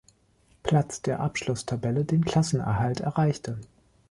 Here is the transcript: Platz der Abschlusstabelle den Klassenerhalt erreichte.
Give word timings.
Platz 0.63 1.03
der 1.03 1.19
Abschlusstabelle 1.19 2.05
den 2.05 2.25
Klassenerhalt 2.25 3.01
erreichte. 3.01 3.59